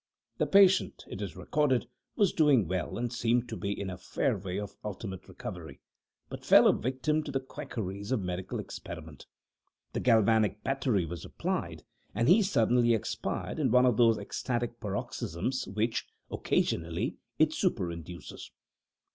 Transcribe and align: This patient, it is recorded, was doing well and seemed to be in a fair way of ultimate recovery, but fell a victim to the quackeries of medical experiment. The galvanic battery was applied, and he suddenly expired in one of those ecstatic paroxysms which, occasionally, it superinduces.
This 0.39 0.49
patient, 0.51 1.05
it 1.09 1.21
is 1.21 1.35
recorded, 1.35 1.85
was 2.15 2.33
doing 2.33 2.67
well 2.67 2.97
and 2.97 3.13
seemed 3.13 3.47
to 3.49 3.55
be 3.55 3.79
in 3.79 3.91
a 3.91 3.99
fair 3.99 4.35
way 4.35 4.57
of 4.57 4.75
ultimate 4.83 5.27
recovery, 5.27 5.79
but 6.27 6.43
fell 6.43 6.65
a 6.67 6.73
victim 6.73 7.21
to 7.21 7.31
the 7.31 7.39
quackeries 7.39 8.11
of 8.11 8.19
medical 8.19 8.57
experiment. 8.57 9.27
The 9.93 9.99
galvanic 9.99 10.63
battery 10.63 11.05
was 11.05 11.23
applied, 11.23 11.83
and 12.15 12.27
he 12.27 12.41
suddenly 12.41 12.95
expired 12.95 13.59
in 13.59 13.69
one 13.69 13.85
of 13.85 13.97
those 13.97 14.17
ecstatic 14.17 14.79
paroxysms 14.79 15.67
which, 15.67 16.07
occasionally, 16.31 17.17
it 17.37 17.53
superinduces. 17.53 18.49